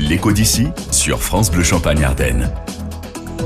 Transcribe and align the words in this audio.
L'écho 0.00 0.32
d'ici 0.32 0.68
sur 0.90 1.20
France 1.20 1.50
Bleu 1.50 1.62
Champagne 1.62 2.02
Ardenne. 2.02 2.50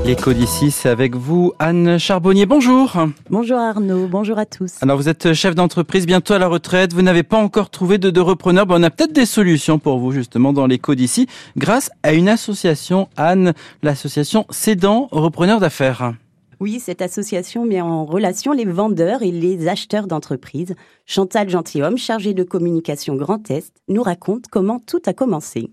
L'écho 0.05 0.31
d'ici, 0.31 0.71
c'est 0.71 0.87
avec 0.87 1.13
vous, 1.13 1.51
Anne 1.59 1.97
Charbonnier. 1.99 2.45
Bonjour. 2.45 2.93
Bonjour 3.29 3.57
Arnaud, 3.57 4.07
bonjour 4.07 4.39
à 4.39 4.45
tous. 4.45 4.71
Alors 4.81 4.95
vous 4.95 5.09
êtes 5.09 5.33
chef 5.33 5.53
d'entreprise, 5.53 6.05
bientôt 6.05 6.33
à 6.33 6.39
la 6.39 6.47
retraite. 6.47 6.93
Vous 6.93 7.01
n'avez 7.01 7.23
pas 7.23 7.35
encore 7.35 7.69
trouvé 7.69 7.97
de, 7.97 8.09
de 8.09 8.21
repreneur. 8.21 8.65
on 8.69 8.83
a 8.83 8.89
peut-être 8.89 9.11
des 9.11 9.25
solutions 9.25 9.79
pour 9.79 9.99
vous 9.99 10.13
justement 10.13 10.53
dans 10.53 10.65
l'écho 10.65 10.95
d'ici, 10.95 11.27
grâce 11.57 11.91
à 12.03 12.13
une 12.13 12.29
association, 12.29 13.09
Anne, 13.17 13.53
l'association 13.83 14.45
Cédant 14.49 15.09
Repreneurs 15.11 15.59
d'affaires. 15.59 16.13
Oui, 16.61 16.79
cette 16.79 17.01
association 17.01 17.65
met 17.65 17.81
en 17.81 18.05
relation 18.05 18.53
les 18.53 18.63
vendeurs 18.63 19.23
et 19.23 19.31
les 19.31 19.67
acheteurs 19.67 20.07
d'entreprises. 20.07 20.73
Chantal 21.05 21.49
Gentilhomme, 21.49 21.97
chargée 21.97 22.33
de 22.33 22.43
communication 22.43 23.15
Grand 23.15 23.51
Est, 23.51 23.73
nous 23.89 24.03
raconte 24.03 24.45
comment 24.49 24.79
tout 24.79 25.01
a 25.05 25.11
commencé. 25.11 25.69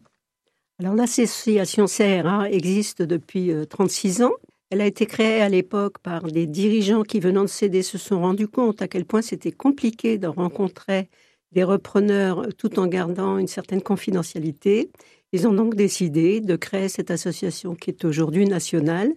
Alors 0.82 0.96
l'association 0.96 1.86
CRA 1.86 2.50
existe 2.50 3.02
depuis 3.02 3.52
36 3.70 4.20
euh, 4.20 4.26
ans. 4.26 4.32
Elle 4.70 4.80
a 4.80 4.86
été 4.86 5.06
créée 5.06 5.40
à 5.40 5.48
l'époque 5.48 5.98
par 5.98 6.24
des 6.24 6.46
dirigeants 6.46 7.04
qui, 7.04 7.20
venant 7.20 7.42
de 7.42 7.46
céder, 7.46 7.82
se 7.82 7.98
sont 7.98 8.20
rendus 8.20 8.48
compte 8.48 8.82
à 8.82 8.88
quel 8.88 9.04
point 9.04 9.22
c'était 9.22 9.52
compliqué 9.52 10.18
de 10.18 10.26
rencontrer 10.26 11.08
des 11.52 11.62
repreneurs 11.62 12.48
tout 12.58 12.80
en 12.80 12.86
gardant 12.86 13.38
une 13.38 13.46
certaine 13.46 13.82
confidentialité. 13.82 14.90
Ils 15.32 15.46
ont 15.46 15.52
donc 15.52 15.76
décidé 15.76 16.40
de 16.40 16.56
créer 16.56 16.88
cette 16.88 17.10
association 17.10 17.74
qui 17.74 17.90
est 17.90 18.04
aujourd'hui 18.04 18.46
nationale 18.46 19.12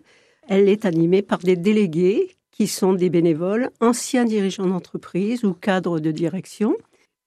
elle 0.47 0.69
est 0.69 0.85
animée 0.85 1.21
par 1.21 1.39
des 1.39 1.55
délégués 1.55 2.35
qui 2.51 2.67
sont 2.67 2.93
des 2.93 3.09
bénévoles, 3.09 3.69
anciens 3.81 4.25
dirigeants 4.25 4.67
d'entreprise 4.67 5.43
ou 5.43 5.53
cadres 5.53 5.99
de 5.99 6.11
direction, 6.11 6.75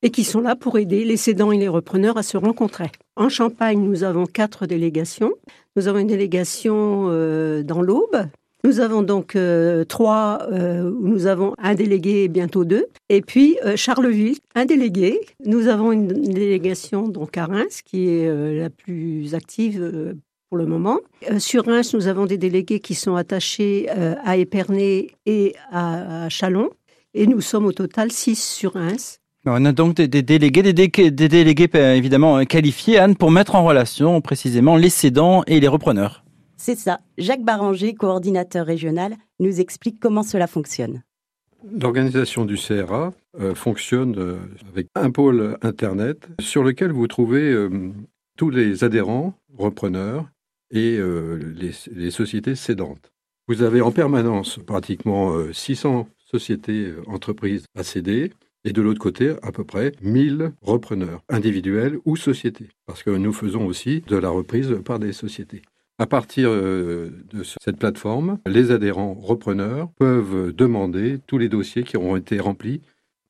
et 0.03 0.11
qui 0.11 0.25
sont 0.25 0.41
là 0.41 0.55
pour 0.57 0.79
aider 0.79 1.05
les 1.05 1.17
cédants 1.17 1.53
et 1.53 1.59
les 1.59 1.69
repreneurs 1.69 2.17
à 2.17 2.23
se 2.23 2.37
rencontrer. 2.37 2.91
En 3.19 3.29
Champagne, 3.29 3.81
nous 3.81 4.05
avons 4.05 4.25
quatre 4.25 4.67
délégations. 4.67 5.33
Nous 5.77 5.89
avons 5.89 5.99
une 5.99 6.07
délégation 6.07 7.09
euh, 7.11 7.63
dans 7.63 7.83
l'Aube. 7.83 8.29
Nous 8.65 8.81
avons 8.81 9.03
donc 9.03 9.37
euh, 9.37 9.85
trois, 9.85 10.47
euh, 10.51 10.91
nous 11.01 11.27
avons 11.27 11.55
un 11.59 11.75
délégué 11.75 12.25
et 12.25 12.29
bientôt 12.29 12.65
deux. 12.65 12.87
Et 13.11 13.21
puis 13.21 13.59
Charleville, 13.77 14.39
un 14.55 14.65
délégué. 14.65 15.21
Nous 15.45 15.69
avons 15.69 15.93
une 15.93 16.07
délégation 16.07 17.09
donc 17.09 17.37
à 17.37 17.45
Reims, 17.47 17.83
qui 17.85 18.09
est 18.09 18.59
la 18.59 18.71
plus 18.71 19.35
active 19.35 20.15
pour 20.49 20.59
le 20.59 20.67
moment. 20.67 21.01
Euh, 21.31 21.39
sur 21.39 21.67
Reims, 21.67 21.95
nous 21.95 22.07
avons 22.07 22.27
des 22.27 22.39
délégués 22.39 22.81
qui 22.81 22.95
sont 22.95 23.17
attachés 23.17 23.89
euh, 23.91 24.15
à 24.25 24.37
Épernay 24.37 25.09
et 25.27 25.55
à, 25.71 26.29
Chalon. 26.29 26.71
Et 27.15 27.27
nous 27.27 27.41
sommes 27.41 27.67
au 27.67 27.73
total 27.73 28.13
six 28.13 28.43
sur 28.43 28.75
Reims. 28.75 29.21
On 29.49 29.65
a 29.65 29.73
donc 29.73 29.97
des, 29.97 30.09
délégués, 30.09 30.63
des, 30.63 30.73
des, 30.73 31.29
délégués 31.29 31.69
euh, 31.75 31.95
évidemment 31.95 32.45
qualifiés, 32.45 32.99
Anne, 32.99 33.17
pour 33.17 33.31
mettre 33.31 33.55
en 33.55 33.65
relation 33.65 34.21
précisément 34.21 34.77
les 34.77 34.91
cédants 34.91 35.43
et 35.47 35.61
les 35.61 35.69
repreneurs. 35.69 36.25
C'est 36.57 36.77
ça. 36.77 37.01
Jacques 37.19 37.45
Baranger, 37.45 37.95
coordinateur 37.95 38.67
régional, 38.67 39.17
nous 39.41 39.61
explique 39.61 40.01
comment 40.01 40.23
cela 40.23 40.47
fonctionne. 40.47 41.03
L'organisation 41.81 42.45
du 42.45 42.57
CRA 42.57 43.13
fonctionne 43.55 44.39
avec 44.73 44.87
un 44.95 45.11
pôle 45.11 45.59
Internet 45.63 46.29
sur 46.41 46.63
lequel 46.63 46.93
vous 46.93 47.07
trouvez 47.09 47.69
tous 48.37 48.51
les 48.51 48.85
adhérents, 48.85 49.35
repreneurs, 49.57 50.25
et 50.71 50.97
euh, 50.99 51.55
les, 51.95 52.11
sociétés 52.11 52.55
cédantes. 52.55 53.13
Vous 53.47 53.63
avez 53.63 53.81
en 53.81 53.91
permanence 53.91 54.59
pratiquement 54.59 55.35
600 55.53 56.01
euh, 56.01 56.13
sociétés, 56.19 56.87
euh, 56.87 57.03
entreprises 57.07 57.65
à 57.75 57.83
céder, 57.83 58.33
et 58.65 58.73
de 58.73 58.83
l'autre 58.83 59.01
côté, 59.01 59.35
à 59.43 59.53
peu 59.53 59.65
près 59.65 59.93
1000 60.03 60.53
repreneurs, 60.63 61.23
individuels 61.29 61.99
ou 62.05 62.17
sociétés, 62.17 62.69
parce 62.87 63.03
que 63.03 63.11
nous 63.11 63.33
faisons 63.33 63.67
aussi 63.67 64.03
de 64.07 64.17
la 64.17 64.31
reprise 64.31 64.77
par 64.85 64.99
des 64.99 65.13
sociétés. 65.13 65.63
À 65.99 66.07
partir 66.07 66.51
de 66.51 67.43
cette 67.61 67.77
plateforme, 67.77 68.39
les 68.47 68.71
adhérents 68.71 69.15
repreneurs 69.15 69.91
peuvent 69.99 70.55
demander 70.55 71.19
tous 71.27 71.39
les 71.39 71.49
dossiers 71.49 71.83
qui 71.83 71.97
auront 71.97 72.15
été 72.15 72.39
remplis. 72.39 72.83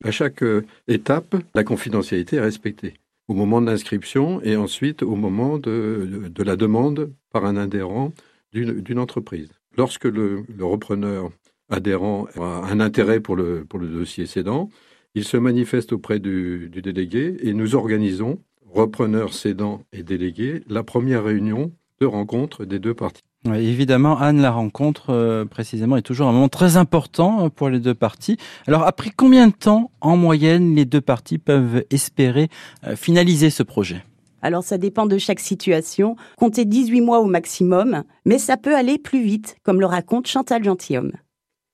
À 0.04 0.10
chaque 0.10 0.44
étape, 0.86 1.36
la 1.54 1.64
confidentialité 1.64 2.36
est 2.36 2.40
respectée 2.40 2.94
au 3.28 3.34
moment 3.34 3.60
de 3.60 3.66
l'inscription 3.66 4.40
et 4.42 4.56
ensuite 4.56 5.02
au 5.02 5.14
moment 5.14 5.58
de, 5.58 6.30
la 6.38 6.56
demande 6.56 7.12
par 7.30 7.44
un 7.44 7.56
adhérent 7.56 8.12
d'une 8.52 8.98
entreprise. 8.98 9.50
Lorsque 9.76 10.04
le, 10.04 10.44
repreneur 10.60 11.30
adhérent 11.70 12.26
a 12.36 12.66
un 12.70 12.80
intérêt 12.80 13.20
pour 13.20 13.36
le, 13.36 13.64
pour 13.66 13.78
le 13.78 13.88
dossier 13.88 14.26
cédant, 14.26 14.70
il 15.14 15.24
se 15.24 15.36
manifeste 15.36 15.92
auprès 15.92 16.18
du, 16.18 16.68
du 16.70 16.82
délégué 16.82 17.36
et 17.42 17.54
nous 17.54 17.74
organisons, 17.74 18.38
repreneur, 18.72 19.32
cédant 19.34 19.82
et 19.92 20.02
délégué, 20.02 20.62
la 20.68 20.82
première 20.82 21.24
réunion 21.24 21.72
de 22.00 22.06
rencontre 22.06 22.64
des 22.64 22.78
deux 22.78 22.94
parties. 22.94 23.22
Oui, 23.46 23.66
évidemment, 23.68 24.18
Anne, 24.18 24.40
la 24.40 24.50
rencontre 24.50 25.10
euh, 25.10 25.44
précisément 25.44 25.96
est 25.96 26.02
toujours 26.02 26.28
un 26.28 26.32
moment 26.32 26.48
très 26.48 26.76
important 26.76 27.44
euh, 27.44 27.48
pour 27.48 27.68
les 27.68 27.78
deux 27.78 27.94
parties. 27.94 28.36
Alors, 28.66 28.82
après 28.82 29.10
combien 29.16 29.46
de 29.46 29.52
temps, 29.52 29.92
en 30.00 30.16
moyenne, 30.16 30.74
les 30.74 30.84
deux 30.84 31.00
parties 31.00 31.38
peuvent 31.38 31.84
espérer 31.90 32.48
euh, 32.86 32.96
finaliser 32.96 33.50
ce 33.50 33.62
projet? 33.62 34.04
Alors 34.40 34.62
ça 34.62 34.78
dépend 34.78 35.06
de 35.06 35.18
chaque 35.18 35.40
situation. 35.40 36.14
Comptez 36.36 36.64
18 36.64 37.00
mois 37.00 37.18
au 37.18 37.26
maximum, 37.26 38.04
mais 38.24 38.38
ça 38.38 38.56
peut 38.56 38.76
aller 38.76 38.98
plus 38.98 39.22
vite, 39.22 39.56
comme 39.64 39.80
le 39.80 39.86
raconte 39.86 40.28
Chantal 40.28 40.62
Gentilhomme. 40.62 41.12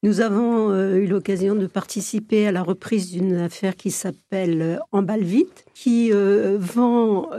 Nous 0.05 0.21
avons 0.21 0.71
euh, 0.71 0.97
eu 0.97 1.07
l'occasion 1.07 1.55
de 1.55 1.67
participer 1.67 2.47
à 2.47 2.53
la 2.53 2.63
reprise 2.63 3.11
d'une 3.11 3.37
affaire 3.37 3.75
qui 3.75 3.91
s'appelle 3.91 4.61
euh, 4.61 4.77
Emballe 4.93 5.23
Vite, 5.23 5.65
qui 5.73 6.11
euh, 6.13 6.59
vend 6.61 7.31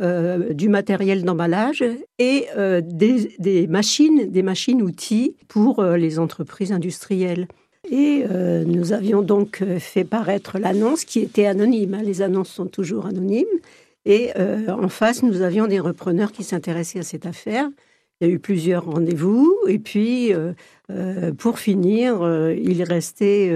du 0.49 0.67
matériel 0.67 1.23
d'emballage 1.23 1.83
et 2.17 2.47
des, 2.81 3.67
machines, 3.67 4.31
des 4.31 4.41
machines 4.41 4.81
outils 4.81 5.35
pour 5.47 5.83
les 5.83 6.17
entreprises 6.17 6.71
industrielles. 6.71 7.47
Et 7.91 8.23
nous 8.65 8.93
avions 8.93 9.21
donc 9.21 9.63
fait 9.79 10.03
paraître 10.03 10.57
l'annonce 10.57 11.05
qui 11.05 11.19
était 11.19 11.45
anonyme. 11.45 11.93
Hein. 11.93 12.01
les 12.03 12.21
annonces 12.21 12.49
sont 12.49 12.65
toujours 12.65 13.05
anonymes. 13.05 13.45
Et 14.05 14.31
en 14.67 14.89
face, 14.89 15.23
nous 15.23 15.41
avions 15.41 15.67
des 15.67 15.79
repreneurs 15.79 16.31
qui 16.31 16.43
s'intéressaient 16.43 16.99
à 16.99 17.03
cette 17.03 17.25
affaire. 17.25 17.69
Il 18.21 18.27
y 18.27 18.31
a 18.31 18.33
eu 18.33 18.39
plusieurs 18.39 18.85
rendez-vous. 18.85 19.53
Et 19.67 19.77
puis, 19.77 20.33
euh, 20.33 20.53
euh, 20.89 21.33
pour 21.33 21.59
finir, 21.59 22.21
euh, 22.21 22.55
il 22.55 22.81
restait 22.83 23.51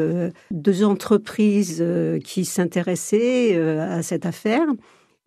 deux 0.51 0.83
entreprises 0.83 1.83
qui 2.23 2.45
s'intéressaient 2.45 3.55
à 3.57 4.01
cette 4.03 4.25
affaire, 4.25 4.65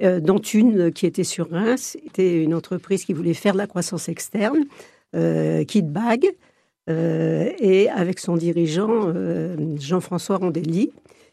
dont 0.01 0.39
une 0.39 0.93
qui 0.93 1.07
était 1.07 1.25
sur 1.25 1.51
Reims, 1.51 1.97
était 2.05 2.43
une 2.43 2.55
entreprise 2.55 3.05
qui 3.05 3.13
voulait 3.13 3.35
faire 3.35 3.53
de 3.53 3.59
la 3.59 3.67
croissance 3.67 4.09
externe, 4.09 4.65
Kidbag, 5.15 6.27
et 6.89 7.89
avec 7.91 8.19
son 8.19 8.37
dirigeant 8.37 9.13
Jean-François 9.79 10.37
Rondelli, 10.37 10.91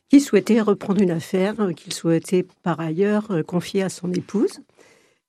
qui 0.09 0.19
souhaitait 0.19 0.61
reprendre 0.61 1.01
une 1.01 1.11
affaire 1.11 1.55
qu'il 1.75 1.93
souhaitait 1.93 2.45
par 2.63 2.79
ailleurs 2.79 3.29
confier 3.47 3.83
à 3.83 3.89
son 3.89 4.11
épouse. 4.13 4.59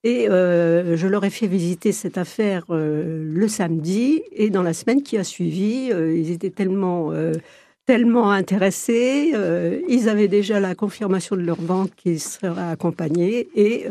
Et 0.02 0.30
euh, 0.30 0.96
je 0.96 1.06
leur 1.06 1.24
ai 1.24 1.30
fait 1.30 1.46
visiter 1.46 1.92
cette 1.92 2.16
affaire 2.16 2.64
euh, 2.70 3.22
le 3.22 3.48
samedi 3.48 4.22
et 4.32 4.48
dans 4.48 4.62
la 4.62 4.72
semaine 4.72 5.02
qui 5.02 5.18
a 5.18 5.24
suivi, 5.24 5.90
euh, 5.92 6.16
ils 6.16 6.30
étaient 6.30 6.50
tellement, 6.50 7.10
intéressés, 8.30 9.34
ils 9.88 10.08
avaient 10.08 10.28
déjà 10.28 10.60
la 10.60 10.74
confirmation 10.74 11.36
de 11.36 11.42
leur 11.42 11.60
banque 11.60 11.90
qu'ils 11.96 12.20
seraient 12.20 12.70
accompagnés 12.70 13.48
et 13.56 13.84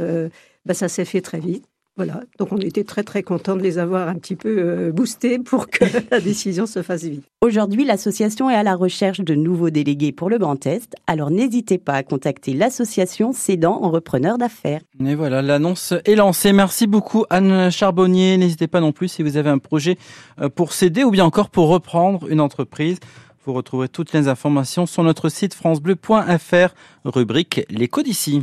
bah, 0.65 0.73
ça 0.73 0.87
s'est 0.87 1.05
fait 1.05 1.21
très 1.21 1.39
vite. 1.39 1.68
Voilà, 1.99 2.21
donc 2.37 2.53
on 2.53 2.57
était 2.59 2.85
très 2.85 3.03
très 3.03 3.23
contents 3.23 3.57
de 3.57 3.61
les 3.61 3.77
avoir 3.77 4.07
un 4.07 4.15
petit 4.15 4.37
peu 4.37 4.55
euh, 4.57 4.91
boostés 4.93 5.37
pour 5.37 5.67
que 5.67 5.83
la 6.11 6.21
décision 6.21 6.65
se 6.65 6.81
fasse 6.81 7.03
vite. 7.03 7.25
Aujourd'hui, 7.41 7.83
l'association 7.83 8.49
est 8.49 8.55
à 8.55 8.63
la 8.63 8.75
recherche 8.75 9.19
de 9.19 9.35
nouveaux 9.35 9.69
délégués 9.69 10.13
pour 10.13 10.29
le 10.29 10.37
Grand 10.37 10.65
Est, 10.65 10.95
alors 11.07 11.29
n'hésitez 11.29 11.77
pas 11.77 11.95
à 11.95 12.03
contacter 12.03 12.53
l'association 12.53 13.33
Cédant 13.33 13.83
en 13.83 13.89
repreneur 13.89 14.37
d'affaires. 14.37 14.79
Et 15.05 15.13
voilà, 15.13 15.41
l'annonce 15.41 15.93
est 16.05 16.15
lancée. 16.15 16.53
Merci 16.53 16.87
beaucoup 16.87 17.25
Anne 17.29 17.69
Charbonnier. 17.69 18.37
N'hésitez 18.37 18.67
pas 18.67 18.79
non 18.79 18.93
plus 18.93 19.09
si 19.09 19.21
vous 19.21 19.35
avez 19.35 19.49
un 19.49 19.57
projet 19.57 19.97
euh, 20.39 20.47
pour 20.47 20.71
céder 20.71 21.03
ou 21.03 21.11
bien 21.11 21.25
encore 21.25 21.49
pour 21.49 21.67
reprendre 21.67 22.29
une 22.29 22.39
entreprise. 22.39 22.99
Vous 23.45 23.51
retrouverez 23.51 23.89
toutes 23.89 24.13
les 24.13 24.29
informations 24.29 24.85
sur 24.85 25.03
notre 25.03 25.27
site 25.27 25.53
francebleu.fr, 25.53 26.73
rubrique 27.03 27.65
L'écho 27.69 28.03
d'ici. 28.03 28.37